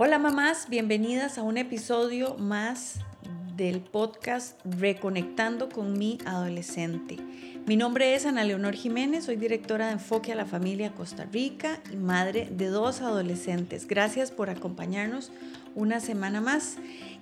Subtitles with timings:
[0.00, 3.00] Hola mamás, bienvenidas a un episodio más
[3.56, 7.16] del podcast Reconectando con mi adolescente.
[7.66, 11.80] Mi nombre es Ana Leonor Jiménez, soy directora de Enfoque a la Familia Costa Rica
[11.92, 13.88] y madre de dos adolescentes.
[13.88, 15.32] Gracias por acompañarnos
[15.74, 16.76] una semana más.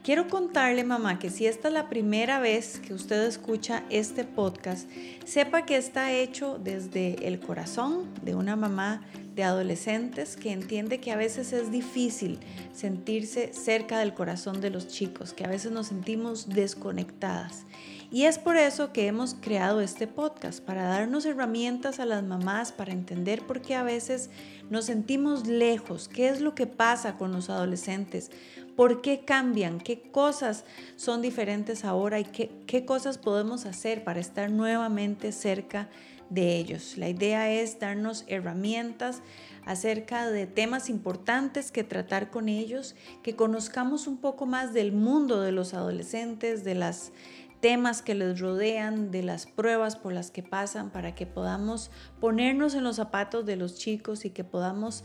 [0.07, 4.89] Quiero contarle, mamá, que si esta es la primera vez que usted escucha este podcast,
[5.25, 9.03] sepa que está hecho desde el corazón de una mamá
[9.35, 12.39] de adolescentes que entiende que a veces es difícil
[12.73, 17.67] sentirse cerca del corazón de los chicos, que a veces nos sentimos desconectadas.
[18.13, 22.71] Y es por eso que hemos creado este podcast, para darnos herramientas a las mamás,
[22.71, 24.31] para entender por qué a veces
[24.71, 28.31] nos sentimos lejos, qué es lo que pasa con los adolescentes,
[28.77, 30.65] por qué cambian, qué cosas
[30.97, 35.89] son diferentes ahora y qué, cosas podemos hacer para estar nuevamente cerca
[36.29, 36.99] de ellos.
[36.99, 39.23] La idea es darnos herramientas
[39.65, 45.41] acerca de temas importantes que tratar con ellos, que conozcamos un poco más del mundo
[45.41, 47.13] de los adolescentes, de los
[47.61, 51.91] temas que les rodean, de las pruebas por las que pasan, para que podamos
[52.21, 55.05] ponernos en los zapatos de los chicos y que podamos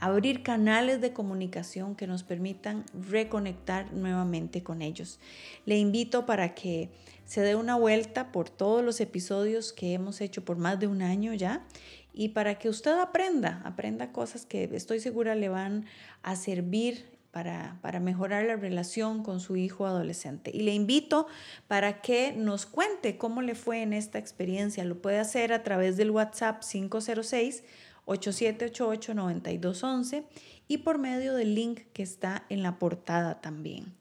[0.00, 5.20] abrir canales de comunicación que nos permitan reconectar nuevamente con ellos.
[5.66, 6.90] Le invito para que
[7.26, 11.02] se dé una vuelta por todos los episodios que hemos hecho por más de un
[11.02, 11.64] año ya
[12.12, 15.84] y para que usted aprenda, aprenda cosas que estoy segura le van
[16.22, 20.50] a servir para, para, mejorar la relación con su hijo adolescente.
[20.52, 21.28] Y le invito
[21.68, 24.82] para que nos cuente cómo le fue en esta experiencia.
[24.82, 27.62] Lo puede hacer a través del WhatsApp 506
[28.06, 30.24] 8788-9211
[30.68, 33.92] y por medio del link que está en la portada también.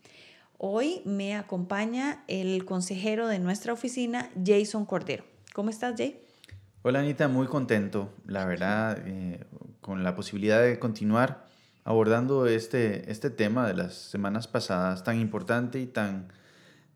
[0.58, 5.24] Hoy me acompaña el consejero de nuestra oficina, Jason Cordero.
[5.54, 6.22] ¿Cómo estás, Jay?
[6.82, 9.46] Hola, Anita, muy contento, la verdad, eh,
[9.82, 11.50] con la posibilidad de continuar
[11.84, 16.28] abordando este, este tema de las semanas pasadas, tan importante y tan,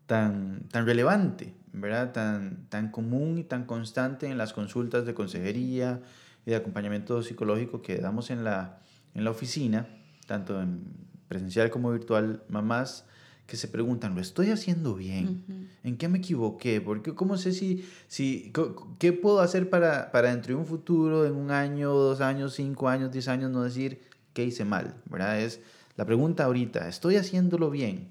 [0.06, 2.12] tan, tan relevante, ¿verdad?
[2.12, 6.00] Tan, tan común y tan constante en las consultas de consejería,
[6.46, 8.80] y de acompañamiento psicológico que damos en la,
[9.14, 9.88] en la oficina,
[10.26, 10.84] tanto en
[11.28, 13.06] presencial como virtual, mamás
[13.46, 15.68] que se preguntan, ¿lo estoy haciendo bien?
[15.82, 16.80] ¿En qué me equivoqué?
[16.80, 18.52] Porque ¿cómo sé si, si
[18.98, 22.88] qué puedo hacer para, para dentro de un futuro, en un año, dos años, cinco
[22.88, 24.00] años, diez años, no decir
[24.32, 24.94] qué hice mal?
[25.10, 25.40] ¿Verdad?
[25.40, 25.60] Es
[25.96, 28.08] la pregunta ahorita, ¿estoy haciéndolo bien?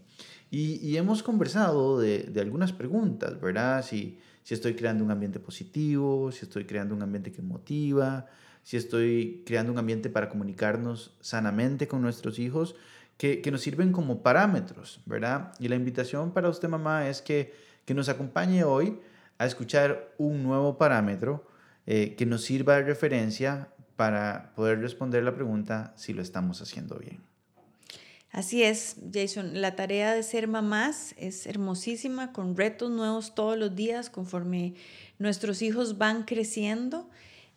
[0.52, 3.84] Y, y hemos conversado de, de, algunas preguntas, ¿verdad?
[3.84, 8.28] Si, si estoy creando un ambiente positivo, si estoy creando un ambiente que motiva,
[8.64, 12.76] si estoy creando un ambiente para comunicarnos sanamente con nuestros hijos,
[13.18, 15.54] que, que nos sirven como parámetros, ¿verdad?
[15.60, 17.54] Y la invitación para usted, mamá, es que,
[17.86, 19.00] que nos acompañe hoy
[19.38, 21.48] a escuchar un nuevo parámetro
[21.86, 26.98] eh, que nos sirva de referencia para poder responder la pregunta si lo estamos haciendo
[26.98, 27.33] bien.
[28.34, 29.62] Así es, Jason.
[29.62, 34.74] La tarea de ser mamás es hermosísima, con retos nuevos todos los días conforme
[35.20, 37.12] nuestros hijos van creciendo.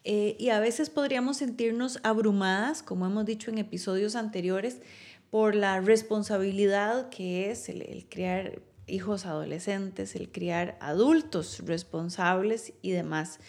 [0.04, 4.82] Eh, y a veces podríamos sentirnos abrumadas, como hemos dicho en episodios anteriores,
[5.30, 13.40] por la responsabilidad que es el, criar hijos adolescentes, el criar adultos responsables y demás.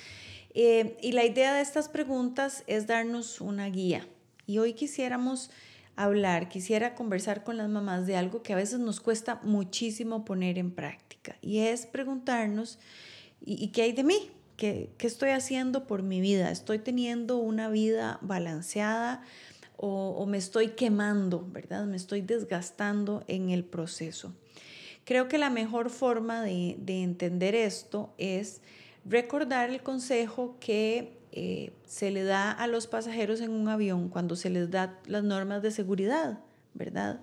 [0.53, 4.07] Eh, y la idea de estas preguntas es darnos una guía.
[4.45, 5.51] Y hoy quisiéramos
[5.97, 10.57] hablar, quisiera conversar con las mamás de algo que a veces nos cuesta muchísimo poner
[10.57, 12.79] en práctica y es preguntarnos,
[13.41, 14.31] ¿y, qué hay de mí?
[14.55, 16.51] ¿Qué, ¿Qué, estoy haciendo por mi vida?
[16.51, 19.23] ¿Estoy teniendo una vida balanceada
[19.75, 21.85] o, o me estoy quemando, verdad?
[21.85, 24.33] Me estoy desgastando en el proceso.
[25.03, 28.61] Creo que la mejor forma de, de entender esto es
[29.03, 34.35] recordar el consejo que eh, se le da a los pasajeros en un avión cuando
[34.35, 36.39] se les da las normas de seguridad,
[36.73, 37.21] ¿verdad?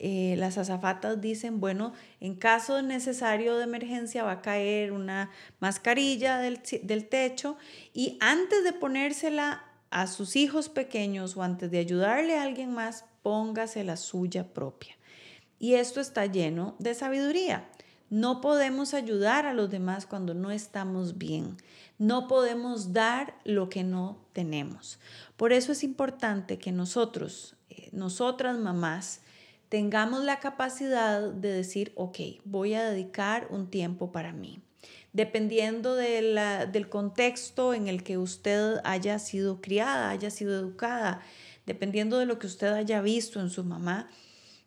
[0.00, 5.30] Eh, las azafatas dicen, bueno, en caso necesario de emergencia va a caer una
[5.60, 7.56] mascarilla del, del techo
[7.94, 13.04] y antes de ponérsela a sus hijos pequeños o antes de ayudarle a alguien más,
[13.22, 14.96] póngase la suya propia.
[15.60, 17.68] Y esto está lleno de sabiduría.
[18.12, 21.56] No podemos ayudar a los demás cuando no estamos bien.
[21.96, 24.98] No podemos dar lo que no tenemos.
[25.38, 29.22] Por eso es importante que nosotros, eh, nosotras mamás,
[29.70, 34.60] tengamos la capacidad de decir, ok, voy a dedicar un tiempo para mí.
[35.14, 41.22] Dependiendo del contexto en el que usted haya sido criada, haya sido educada,
[41.64, 44.10] dependiendo de lo que usted haya visto en su mamá,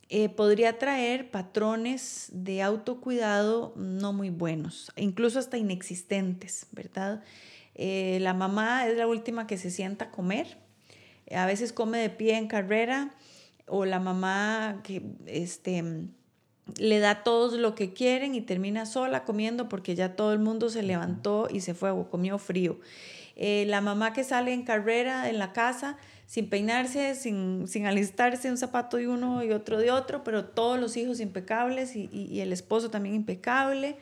[0.10, 7.24] eh, podría traer patrones de autocuidado no muy buenos, incluso hasta inexistentes, ¿verdad?
[7.74, 10.58] Eh, la mamá es la última que se sienta a comer,
[11.32, 13.12] a veces come de pie en carrera,
[13.68, 15.84] o la mamá que este,
[16.78, 20.40] le da a todos lo que quieren y termina sola comiendo porque ya todo el
[20.40, 22.80] mundo se levantó y se fue o comió frío.
[23.36, 28.50] Eh, la mamá que sale en carrera en la casa sin peinarse, sin, sin, alistarse
[28.50, 32.40] un zapato de uno y otro de otro, pero todos los hijos impecables y, y,
[32.42, 33.98] el esposo también impecable.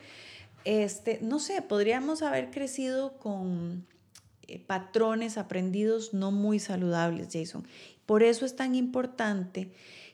[0.64, 3.86] Este, no sé, podríamos haber crecido con
[4.48, 7.66] eh, patrones aprendidos no muy saludables, Jason.
[8.06, 9.70] Por eso es tan importante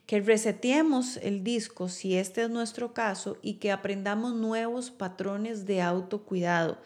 [0.07, 5.83] que reseteemos el disco, si este es nuestro caso, y que aprendamos nuevos patrones de
[5.83, 6.79] autocuidado.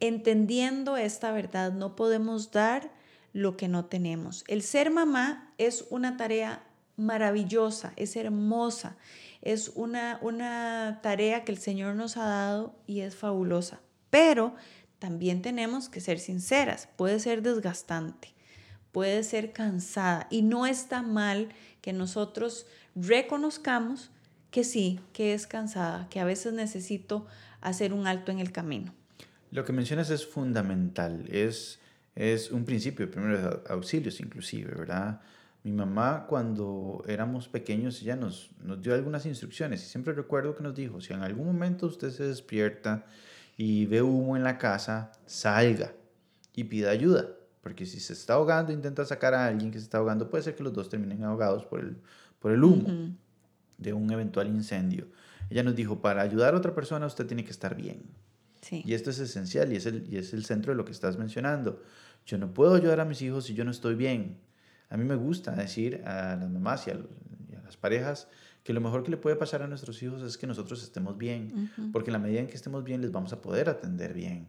[0.00, 2.90] Entendiendo esta verdad, no podemos dar
[3.34, 4.44] lo que no tenemos.
[4.48, 6.64] El ser mamá es una tarea
[6.96, 8.96] maravillosa, es hermosa,
[9.42, 13.80] es una, una tarea que el Señor nos ha dado y es fabulosa.
[14.08, 14.54] Pero
[14.98, 18.34] también tenemos que ser sinceras, puede ser desgastante
[18.94, 21.48] puede ser cansada y no está mal
[21.82, 22.64] que nosotros
[22.94, 24.12] reconozcamos
[24.52, 27.26] que sí, que es cansada, que a veces necesito
[27.60, 28.94] hacer un alto en el camino.
[29.50, 31.80] Lo que mencionas es fundamental, es,
[32.14, 35.20] es un principio de primeros auxilios inclusive, ¿verdad?
[35.62, 40.62] Mi mamá cuando éramos pequeños, ella nos, nos dio algunas instrucciones y siempre recuerdo que
[40.62, 43.04] nos dijo, si en algún momento usted se despierta
[43.56, 45.92] y ve humo en la casa, salga
[46.54, 47.28] y pida ayuda.
[47.62, 50.54] Porque si se está ahogando intenta sacar a alguien que se está ahogando, puede ser
[50.54, 51.96] que los dos terminen ahogados por el,
[52.38, 53.16] por el humo
[53.78, 55.06] de un eventual incendio.
[55.48, 58.02] Ella nos dijo, para ayudar a otra persona usted tiene que estar bien.
[58.64, 58.82] Sí.
[58.86, 61.18] Y esto es esencial y es, el, y es el centro de lo que estás
[61.18, 61.82] mencionando.
[62.24, 64.38] Yo no puedo ayudar a mis hijos si yo no estoy bien.
[64.88, 66.98] A mí me gusta decir a las mamás y a,
[67.64, 68.28] las parejas
[68.62, 71.70] que lo mejor que le puede pasar a nuestros hijos es que nosotros estemos bien,
[71.92, 74.48] porque en la medida en que estemos bien les vamos a poder atender bien.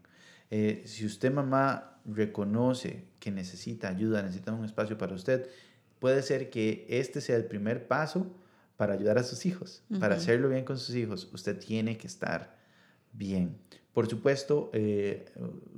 [0.51, 5.49] Eh, si usted mamá reconoce que necesita ayuda, necesita un espacio para usted,
[5.99, 8.33] puede ser que este sea el primer paso
[8.77, 11.29] para ayudar a sus hijos, para hacerlo bien con sus hijos.
[11.33, 12.57] Usted tiene que estar
[13.13, 13.57] bien.
[13.95, 15.23] Por supuesto, eh,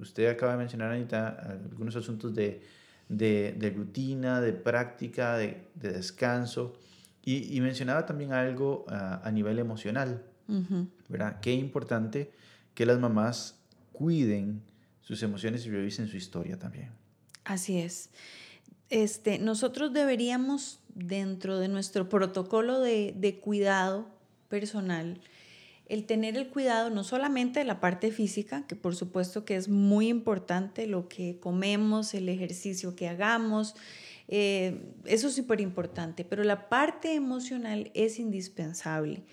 [0.02, 2.64] usted acaba de mencionar, Anita, algunos asuntos de,
[3.08, 6.74] de, rutina, de práctica, de, de descanso.
[7.24, 10.24] Y, y, mencionaba también algo ah, a nivel emocional,
[11.08, 11.40] ¿verdad?
[11.42, 12.32] Qué importante
[12.74, 13.60] que las mamás
[13.94, 14.64] cuiden
[15.02, 16.90] sus emociones y revisen su historia también.
[17.44, 18.10] Así es.
[18.90, 24.08] Este, nosotros deberíamos, dentro de nuestro protocolo de, de cuidado
[24.50, 25.22] personal,
[25.90, 29.70] el tener el cuidado no solamente de la parte física, que por supuesto que es
[29.70, 33.76] muy importante, lo que comemos, el ejercicio que hagamos,
[34.28, 39.24] eh, eso es súper importante, pero la parte emocional es indispensable.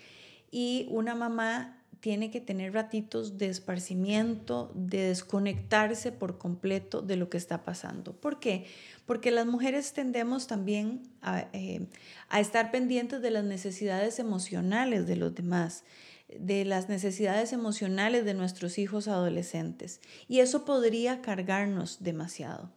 [0.50, 7.30] Y una mamá tiene que tener ratitos de esparcimiento, de desconectarse por completo de lo
[7.30, 8.12] que está pasando.
[8.12, 8.66] ¿Por qué?
[9.06, 11.86] Porque las mujeres tendemos también a, eh,
[12.28, 15.82] a estar pendientes de las necesidades emocionales de los demás
[16.28, 20.00] de las necesidades emocionales de nuestros hijos adolescentes.
[20.28, 22.70] Y eso podría cargarnos demasiado.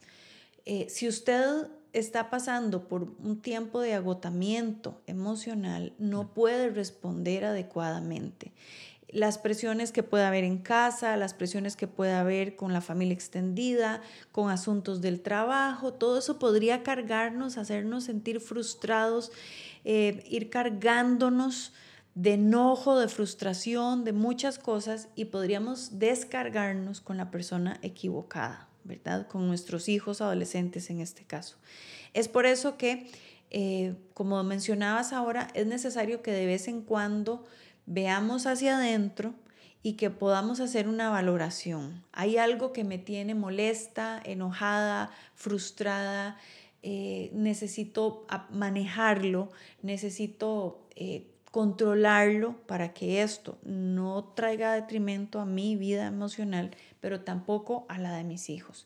[0.65, 8.51] Eh, si usted está pasando por un tiempo de agotamiento emocional, no puede responder adecuadamente
[9.09, 13.13] las presiones que puede haber en casa, las presiones que puede haber con la familia
[13.13, 14.01] extendida,
[14.31, 19.31] con asuntos del trabajo, todo eso podría cargarnos, hacernos sentir frustrados,
[19.85, 21.73] eh, ir cargándonos
[22.17, 29.27] de enojo, de frustración, de muchas cosas y podríamos descargarnos con la persona equivocada, ¿verdad?
[29.27, 31.57] Con nuestros hijos adolescentes en este caso.
[32.15, 33.07] Es por eso que,
[33.51, 37.45] eh, como mencionabas ahora, es necesario que de vez en cuando
[37.85, 39.35] veamos hacia adentro
[39.83, 42.03] y que podamos hacer una valoración.
[42.13, 46.39] Hay algo que me tiene molesta, enojada, frustrada,
[46.81, 49.51] eh, necesito manejarlo,
[49.83, 57.87] necesito eh, controlarlo para que esto no traiga detrimento a mi vida emocional, pero tampoco
[57.89, 58.85] a la de mis hijos.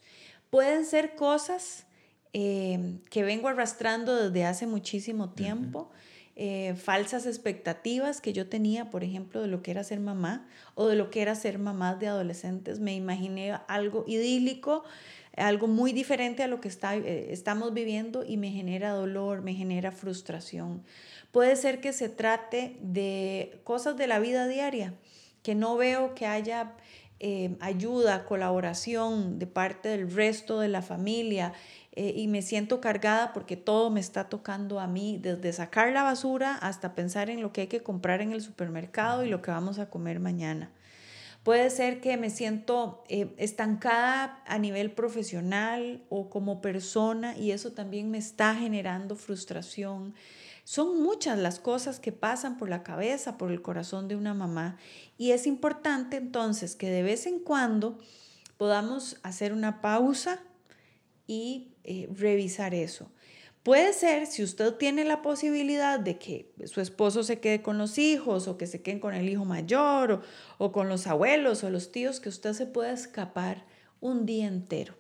[0.50, 1.86] Pueden ser cosas
[2.32, 5.92] eh, que vengo arrastrando desde hace muchísimo tiempo.
[6.38, 10.88] Eh, falsas expectativas que yo tenía, por ejemplo, de lo que era ser mamá o
[10.88, 12.80] de lo que era ser mamá de adolescentes.
[12.80, 14.86] Me imaginé algo idílico,
[15.36, 19.54] algo muy diferente a lo que está, eh, estamos viviendo y me genera dolor, me
[19.54, 20.84] genera frustración.
[21.32, 24.94] Puede ser que se trate de cosas de la vida diaria,
[25.44, 26.74] que no veo que haya
[27.20, 31.54] eh, ayuda, colaboración de parte del resto de la familia
[31.94, 36.04] eh, y me siento cargada porque todo me está tocando a mí, desde sacar la
[36.04, 39.52] basura hasta pensar en lo que hay que comprar en el supermercado y lo que
[39.52, 40.72] vamos a comer mañana.
[41.44, 47.72] Puede ser que me siento eh, estancada a nivel profesional o como persona y eso
[47.72, 50.14] también me está generando frustración,
[50.64, 54.78] Son muchas las cosas que pasan por la cabeza, por el corazón de una mamá
[55.18, 57.98] y es importante entonces que de vez en cuando
[58.58, 60.40] podamos hacer una pausa
[61.28, 63.12] y eh, revisar eso.
[63.64, 68.00] Puede ser, si usted tiene la posibilidad de que su esposo se quede con los
[68.00, 70.24] hijos o que se queden con el hijo mayor
[70.58, 73.66] o, con los abuelos o los tíos, que usted se pueda escapar
[74.00, 74.96] un día entero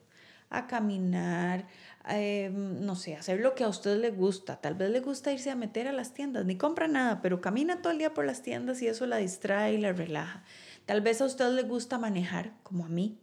[0.52, 1.68] a caminar,
[2.08, 4.62] em, no sé, hacer lo que a usted le gusta.
[4.62, 7.82] Tal vez le gusta irse a meter a las tiendas, ni compra nada, pero camina
[7.82, 10.44] todo el día por las tiendas y eso la distrae y la relaja.
[10.86, 13.18] Tal vez a usted le gusta manejar, como a mí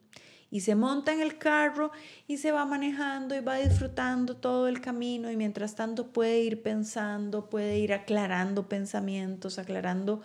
[0.51, 1.91] y se monta en el carro
[2.27, 6.63] y se va manejando y va disfrutando todo el camino y mientras tanto puede ir
[6.63, 10.23] pensando, puede ir aclarando pensamientos, aclarando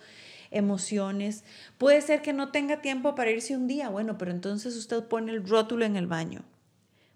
[0.50, 1.44] emociones.
[1.78, 5.32] Puede ser que no tenga tiempo para irse un día, bueno, pero entonces usted pone
[5.32, 6.42] el rótulo en el baño.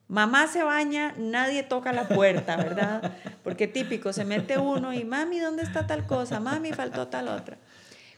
[0.08, 3.12] Mamá se baña, nadie toca la puerta, ¿verdad?
[3.44, 6.40] Porque típico, se mete uno y mami, ¿dónde está tal cosa?
[6.40, 7.58] Mami, faltó tal otra.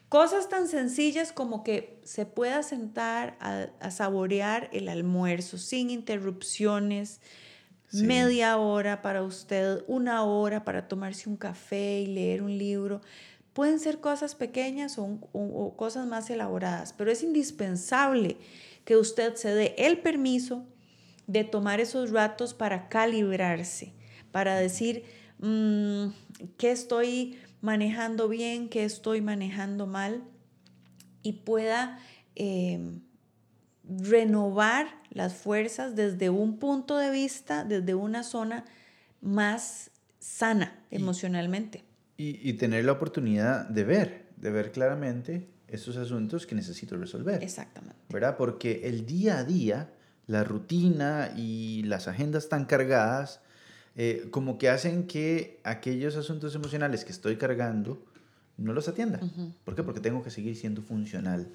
[0.08, 7.20] Cosas tan sencillas como que se pueda sentar a, saborear el almuerzo sin interrupciones,
[7.92, 13.00] media hora para usted, una hora para tomarse un café y leer un libro.
[13.52, 18.36] Pueden ser cosas pequeñas o, o cosas más elaboradas, pero es indispensable
[18.84, 20.64] que usted se dé el permiso
[21.30, 23.92] de tomar esos ratos para calibrarse,
[24.32, 25.04] para decir,
[25.38, 26.06] mm,
[26.58, 30.24] ¿qué estoy manejando bien, qué estoy manejando mal?
[31.22, 32.00] Y pueda
[32.34, 33.02] em,
[33.84, 38.64] renovar las fuerzas desde un punto de vista, desde una zona
[39.20, 41.84] más sana emocionalmente.
[42.16, 47.42] Y, y, tener la oportunidad de ver, de ver claramente esos asuntos que necesito resolver.
[47.42, 47.96] Exactamente.
[48.08, 48.36] ¿Verdad?
[48.36, 49.90] Porque el día a día,
[50.26, 53.40] la rutina y las agendas tan cargadas,
[53.96, 58.04] eh, como que hacen que aquellos asuntos emocionales que estoy cargando
[58.56, 59.20] no los atienda.
[59.64, 59.82] ¿Por qué?
[59.82, 61.50] Porque tengo que seguir siendo funcional.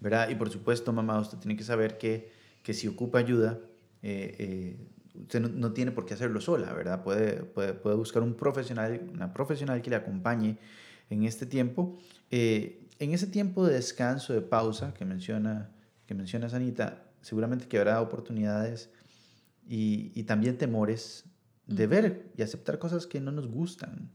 [0.00, 0.28] ¿Verdad?
[0.28, 2.30] Y por supuesto, mamá, usted tiene que saber que,
[2.62, 3.58] que si ocupa ayuda,
[4.02, 4.76] eh, eh,
[5.22, 7.02] usted no, tiene por qué hacerlo sola, ¿verdad?
[7.02, 10.58] Puede, puede, puede, buscar un profesional, una profesional que le acompañe
[11.08, 11.98] en este tiempo.
[12.30, 15.70] en ese tiempo de descanso, de pausa que menciona,
[16.06, 18.90] que menciona Sanita, seguramente que habrá oportunidades
[19.68, 21.24] y, y también temores
[21.66, 24.10] de ver y aceptar cosas que no nos gustan,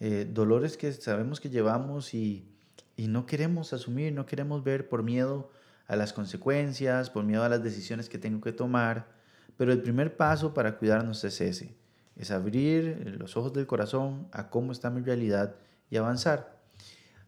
[0.00, 2.48] eh, dolores que sabemos que llevamos y,
[2.96, 5.50] y, no queremos asumir, no queremos ver por miedo
[5.86, 9.08] a las consecuencias, por miedo a las decisiones que tengo que tomar.
[9.56, 11.76] Pero el primer paso para cuidarnos es ese,
[12.14, 15.56] es abrir los ojos del corazón a cómo está mi realidad
[15.90, 16.60] y avanzar.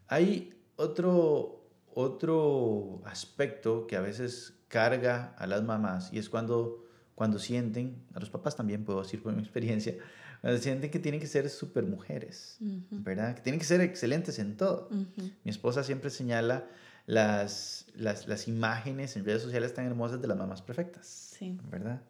[0.07, 6.87] Hay otro, otro aspecto que a veces carga a las mamás y es cuando
[7.21, 9.95] cuando sienten, a los papás también puedo decir por mi experiencia,
[10.41, 12.57] cuando sienten que tienen que ser super mujeres,
[12.89, 13.35] ¿verdad?
[13.35, 14.89] Que tienen que ser excelentes en todo.
[14.89, 16.65] Mi esposa siempre señala
[17.05, 21.59] las, las, las, imágenes en redes sociales tan hermosas de las mamás perfectas, sí.
[21.69, 22.01] ¿verdad?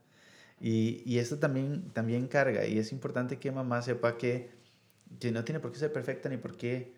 [0.62, 4.52] Y, y, esto también, también carga y es importante que mamá sepa que,
[5.20, 6.94] que no tiene por qué ser perfecta ni por qué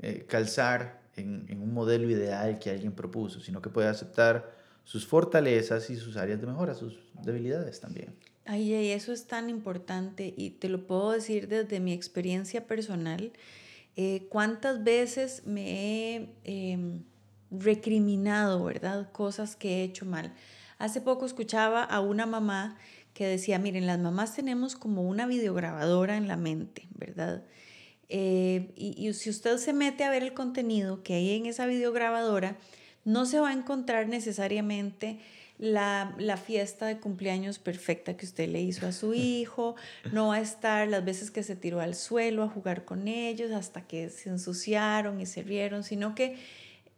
[0.00, 4.53] eh, calzar en, en un modelo ideal que alguien propuso, sino que puede aceptar
[4.84, 8.14] sus fortalezas y sus áreas de mejora, sus debilidades también.
[8.46, 13.32] Ay, eso es tan importante y te lo puedo decir desde mi experiencia personal.
[13.96, 17.04] Eh, ¿Cuántas veces me he em,
[17.50, 19.10] recriminado, verdad?
[19.12, 20.34] Cosas que he hecho mal.
[20.78, 22.76] Hace poco escuchaba a una mamá
[23.14, 27.44] que decía, miren, las mamás tenemos como una videograbadora en la mente, ¿verdad?
[28.10, 31.64] Eh, y, y si usted se mete a ver el contenido que hay en esa
[31.66, 32.58] videograbadora,
[33.04, 35.18] no se va a encontrar necesariamente
[35.58, 39.76] la, fiesta de cumpleaños perfecta que usted le hizo a su hijo,
[40.12, 43.52] no va a estar las veces que se tiró al suelo a jugar con ellos
[43.52, 46.36] hasta que se ensuciaron y se rieron, sino que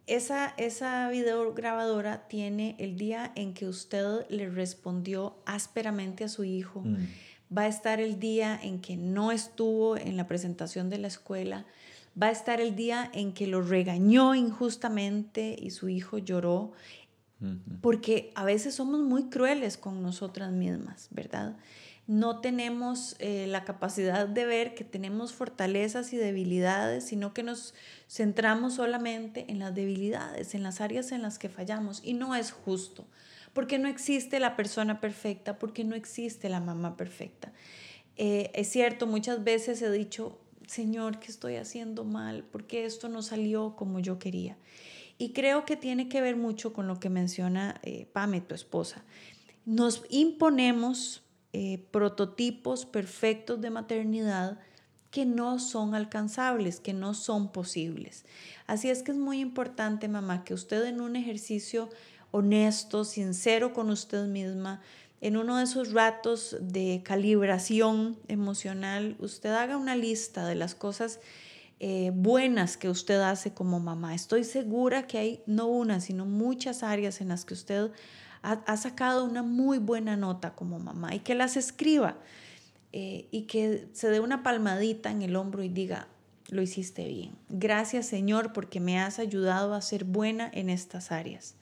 [0.06, 6.80] esa, esa videograbadora tiene el día en que usted le respondió ásperamente a su hijo.
[6.80, 7.06] Mm.
[7.56, 11.66] Va a estar el día en que no estuvo en la presentación de la escuela
[12.20, 16.72] va a estar el día en que lo regañó injustamente y su hijo lloró,
[17.82, 21.56] porque a veces somos muy crueles con nosotras mismas, ¿verdad?
[22.06, 27.74] No tenemos eh, la capacidad de ver que tenemos fortalezas y debilidades, sino que nos
[28.08, 32.00] centramos solamente en las debilidades, en las áreas en las que fallamos.
[32.04, 33.06] Y no es justo,
[33.52, 37.52] porque no existe la persona perfecta, porque no existe la mamá perfecta.
[38.16, 42.42] Eh, es cierto, muchas veces he dicho, Señor, ¿qué estoy haciendo mal?
[42.42, 44.56] ¿Por qué esto no salió como yo quería?
[45.18, 48.08] Y creo que tiene que ver mucho con lo que menciona eh,
[48.46, 49.04] tu esposa.
[49.64, 54.58] Nos imponemos eh, prototipos perfectos de maternidad
[55.10, 58.26] que no son alcanzables, que no son posibles.
[58.66, 61.88] Así es que es muy importante, mamá, que usted en un ejercicio
[62.32, 64.82] honesto, sincero con usted misma,
[65.20, 71.20] en uno de esos ratos de calibración emocional, usted haga una lista de las cosas
[71.78, 74.14] eh, buenas que usted hace como mamá.
[74.14, 77.90] Estoy segura que hay no una, sino muchas áreas en las que usted
[78.42, 82.16] ha, sacado una muy buena nota como mamá y que las escriba
[82.92, 86.06] eh, y que se dé una palmadita en el hombro y diga,
[86.48, 87.36] lo hiciste bien.
[87.48, 91.56] Gracias Señor porque me has ayudado a ser buena en estas áreas.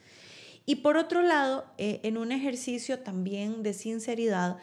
[0.67, 4.59] Y por otro lado, eh, en un ejercicio también de sinceridad,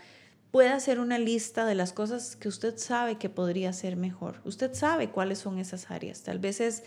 [0.51, 4.41] puede hacer una lista de las cosas que usted sabe que podría ser mejor.
[4.43, 6.23] Usted sabe cuáles son esas áreas.
[6.23, 6.83] Tal vez es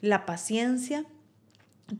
[0.00, 1.06] la paciencia,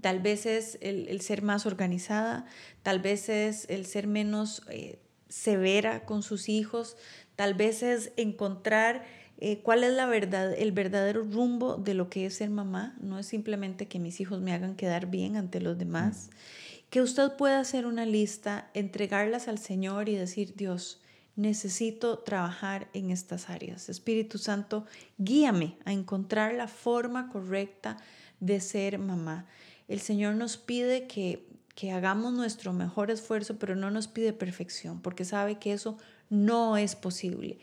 [0.01, 2.45] tal vez es el, ser más organizada,
[2.83, 6.97] tal vez es el ser menos eh, severa con sus hijos,
[7.35, 9.05] tal vez es encontrar
[9.39, 12.97] eh, cuál es la verdad, el verdadero rumbo de lo que es ser mamá.
[13.01, 16.31] No es simplemente que mis hijos me hagan quedar bien ante los demás.
[16.91, 21.03] Que usted pueda hacer una lista, entregarlas al Señor y decir, Dios,
[21.35, 23.89] necesito trabajar en estas áreas.
[23.89, 24.87] Espíritu Santo,
[25.19, 27.99] guíame a encontrar la forma correcta
[28.41, 29.47] de ser mamá.
[29.87, 35.03] El Señor nos pide que, que hagamos nuestro mejor esfuerzo, pero no nos pide perfección,
[35.03, 35.99] porque sabe que eso
[36.31, 37.59] no es posible.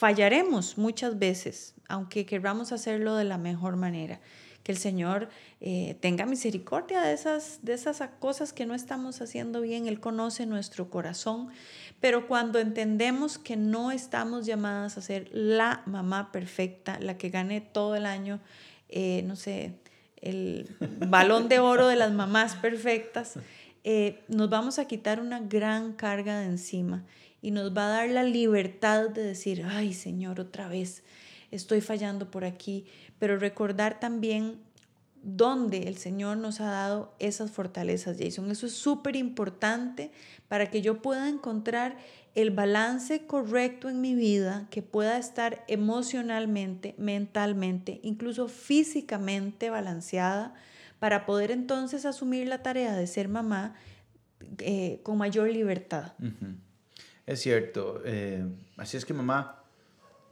[0.00, 4.18] Fallaremos muchas veces, aunque queramos hacerlo de la mejor manera.
[4.62, 5.28] Que el Señor
[5.60, 9.86] eh, tenga misericordia de esas, de esas cosas que no estamos haciendo bien.
[9.86, 11.50] Él conoce nuestro corazón.
[12.00, 17.60] Pero cuando entendemos que no estamos llamadas a ser la mamá perfecta, la que gane
[17.60, 18.40] todo el año,
[18.88, 19.74] eh, no sé,
[20.16, 20.76] el
[21.08, 23.34] balón de oro de las mamás perfectas,
[23.84, 27.04] eh, nos vamos a quitar una gran carga de encima
[27.42, 31.02] y nos va a dar la libertad de decir, ay Señor, otra vez
[31.50, 32.86] estoy fallando por aquí,
[33.18, 34.58] pero recordar también
[35.22, 38.50] dónde el Señor nos ha dado esas fortalezas, Jason.
[38.50, 40.10] Eso es súper importante
[40.48, 41.96] para que yo pueda encontrar
[42.34, 50.54] el balance correcto en mi vida, que pueda estar emocionalmente, mentalmente, incluso físicamente balanceada,
[50.98, 53.74] para poder entonces asumir la tarea de ser mamá
[54.58, 56.12] eh, con mayor libertad.
[57.26, 58.02] Es cierto.
[58.04, 58.44] Eh,
[58.76, 59.62] así es que mamá,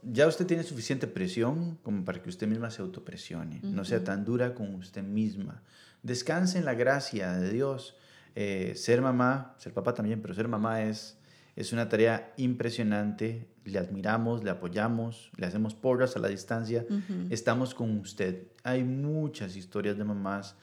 [0.01, 3.59] ya usted tiene suficiente presión como para que usted misma se autopresione.
[3.63, 5.61] No sea tan dura con usted misma.
[6.03, 7.95] Descanse en la gracia de Dios.
[8.35, 11.17] Eh, ser mamá, ser papá también, pero ser mamá es,
[11.55, 13.49] es una tarea impresionante.
[13.65, 16.85] Le admiramos, le apoyamos, le hacemos porras a la distancia.
[17.29, 18.47] Estamos con usted.
[18.63, 20.55] Hay muchas historias de mamás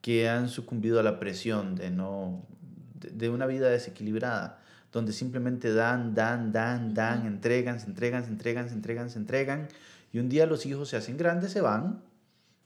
[0.00, 2.46] que han sucumbido a la presión de, no,
[2.94, 4.61] de una vida desequilibrada
[4.92, 9.68] donde simplemente dan, dan, dan, dan, entregan, se entregan, se entregan, se entregan, se entregan,
[10.12, 12.02] y un día los hijos se hacen grandes, se van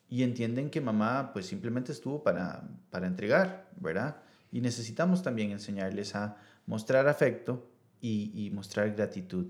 [0.08, 4.16] y entienden que mamá pues simplemente estuvo para, para entregar, ¿verdad?
[4.50, 6.36] Y necesitamos también enseñarles a
[6.66, 9.46] mostrar afecto y, y mostrar gratitud.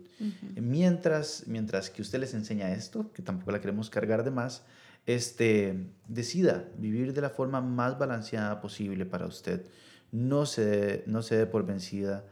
[0.55, 4.63] mientras, mientras que usted les enseña esto, que tampoco la queremos cargar de más,
[5.07, 9.65] este, decida vivir de la forma más balanceada posible para usted.
[10.13, 12.25] No se, no se dé por vencida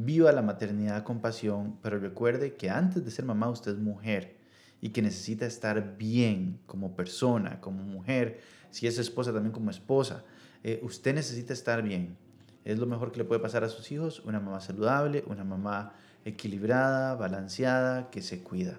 [0.00, 4.36] Viva la maternidad con pasión, pero recuerde que antes de ser mamá usted es mujer
[4.80, 8.38] y que necesita estar bien como persona, como mujer,
[8.70, 10.22] si es esposa también como esposa.
[10.62, 12.16] Eh, usted necesita estar bien.
[12.64, 15.94] Es lo mejor que le puede pasar a sus hijos, una mamá saludable, una mamá
[16.24, 18.78] equilibrada, balanceada, que se cuida.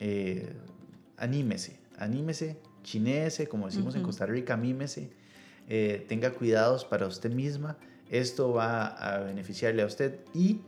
[0.00, 0.50] Eh,
[1.18, 5.10] anímese, anímese, chinéese, como decimos en Costa Rica, mímese,
[5.68, 7.76] eh, tenga cuidados para usted misma
[8.10, 10.60] esto va a beneficiarle a usted y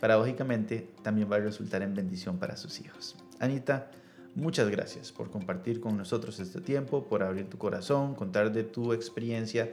[0.00, 3.16] paradójicamente también va a resultar en bendición para sus hijos.
[3.40, 3.90] Anita,
[4.34, 8.92] muchas gracias por compartir con nosotros este tiempo, por abrir tu corazón, contar de tu
[8.92, 9.72] experiencia,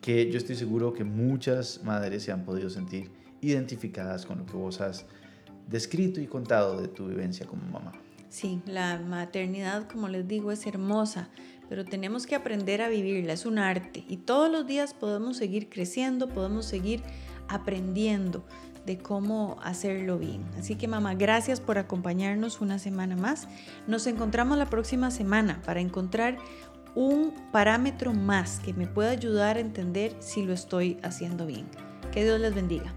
[0.00, 3.10] que yo estoy seguro que muchas madres se han podido sentir
[3.40, 5.06] identificadas con lo que vos has
[5.68, 7.92] descrito y contado de tu vivencia como mamá.
[8.32, 11.28] Sí, la maternidad, como les digo, es hermosa
[11.72, 15.70] pero tenemos que aprender a vivirla, es un arte y todos los días podemos seguir
[15.70, 17.02] creciendo, podemos seguir
[17.48, 18.44] aprendiendo
[18.84, 20.44] de cómo hacerlo bien.
[20.58, 23.48] Así que mamá, gracias por acompañarnos una semana más.
[23.86, 26.36] Nos encontramos la próxima semana para encontrar
[26.94, 31.66] un parámetro más que me pueda ayudar a entender si lo estoy haciendo bien.
[32.12, 32.92] Que Dios les bendiga.